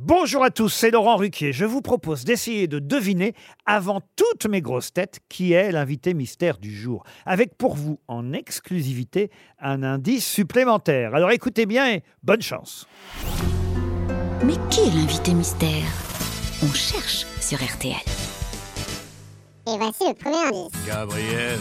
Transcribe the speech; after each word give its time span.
Bonjour 0.00 0.44
à 0.44 0.50
tous, 0.50 0.68
c'est 0.68 0.92
Laurent 0.92 1.16
Ruquier. 1.16 1.52
Je 1.52 1.64
vous 1.64 1.82
propose 1.82 2.22
d'essayer 2.22 2.68
de 2.68 2.78
deviner, 2.78 3.34
avant 3.66 4.00
toutes 4.14 4.46
mes 4.46 4.62
grosses 4.62 4.92
têtes, 4.92 5.18
qui 5.28 5.54
est 5.54 5.72
l'invité 5.72 6.14
mystère 6.14 6.58
du 6.58 6.72
jour. 6.72 7.02
Avec 7.26 7.58
pour 7.58 7.74
vous, 7.74 7.98
en 8.06 8.32
exclusivité, 8.32 9.28
un 9.58 9.82
indice 9.82 10.24
supplémentaire. 10.24 11.16
Alors 11.16 11.32
écoutez 11.32 11.66
bien 11.66 11.90
et 11.90 12.04
bonne 12.22 12.42
chance. 12.42 12.86
Mais 14.44 14.54
qui 14.70 14.82
est 14.82 14.94
l'invité 14.94 15.34
mystère? 15.34 15.90
On 16.62 16.72
cherche 16.72 17.26
sur 17.40 17.58
RTL. 17.58 17.96
Et 19.66 19.78
voici 19.78 20.04
le 20.06 20.14
premier 20.14 20.44
indice. 20.44 20.86
Gabriel, 20.86 21.58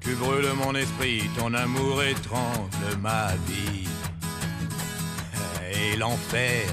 tu 0.00 0.14
brûles 0.16 0.52
mon 0.62 0.74
esprit, 0.74 1.22
ton 1.38 1.54
amour 1.54 2.02
étrangle 2.02 3.00
ma 3.00 3.28
vie. 3.46 3.88
Et 5.90 5.96
l'enfer 5.96 6.66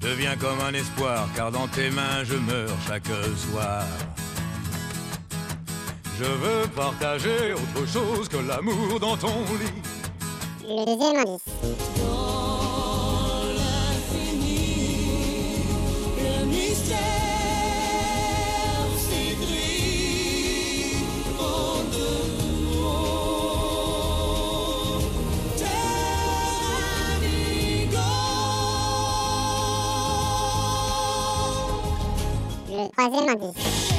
devient 0.00 0.36
comme 0.38 0.60
un 0.60 0.72
espoir, 0.72 1.28
car 1.34 1.50
dans 1.50 1.66
tes 1.66 1.90
mains 1.90 2.22
je 2.24 2.34
meurs 2.34 2.76
chaque 2.86 3.08
soir. 3.36 3.82
Je 6.18 6.24
veux 6.24 6.68
partager 6.68 7.52
autre 7.52 7.88
chose 7.92 8.28
que 8.28 8.36
l'amour 8.36 9.00
dans 9.00 9.16
ton 9.16 9.42
lit. 9.58 9.82
Deuxième 32.96 33.28
indice. 33.28 33.54
Le 33.54 33.66
troisième 33.68 33.97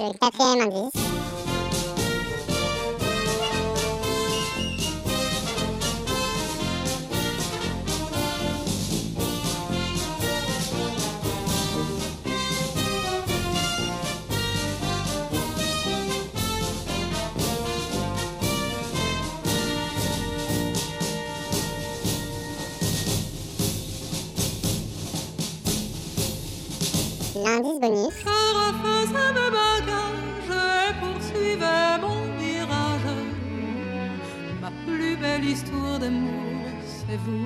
Le 0.00 0.12
quatrième 0.16 0.60
indice. 0.60 0.92
L'indice 27.34 27.80
bonus. 27.80 29.57
Belle 35.20 35.44
histoire 35.44 35.98
d'amour, 35.98 36.64
c'est 36.84 37.16
vous. 37.16 37.44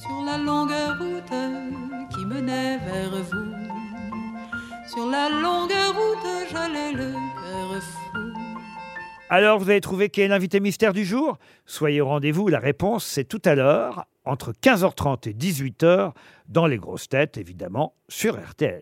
Sur 0.00 0.22
la 0.24 0.38
longue 0.38 0.70
route 0.98 2.10
qui 2.10 2.24
menait 2.24 2.78
vers 2.78 3.10
vous. 3.10 3.54
Sur 4.88 5.06
la 5.08 5.28
longue 5.28 5.70
route, 5.70 6.48
j'allais 6.50 6.92
le 6.92 7.12
cœur 7.12 7.82
fou. 7.82 8.18
Alors, 9.28 9.58
vous 9.58 9.70
avez 9.70 9.80
trouvé 9.80 10.08
qui 10.08 10.22
est 10.22 10.28
l'invité 10.28 10.58
mystère 10.58 10.92
du 10.92 11.04
jour? 11.04 11.38
Soyez 11.64 12.00
au 12.00 12.06
rendez-vous, 12.06 12.48
la 12.48 12.58
réponse 12.58 13.04
c'est 13.04 13.24
tout 13.24 13.42
à 13.44 13.54
l'heure, 13.54 14.06
entre 14.24 14.52
15h30 14.52 15.28
et 15.28 15.32
18h, 15.32 16.12
dans 16.48 16.66
les 16.66 16.78
grosses 16.78 17.08
têtes, 17.08 17.38
évidemment, 17.38 17.94
sur 18.08 18.34
RTL. 18.34 18.78